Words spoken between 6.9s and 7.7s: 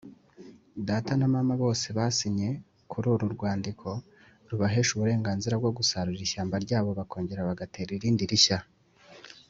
bakongera